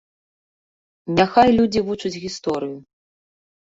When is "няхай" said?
1.21-1.49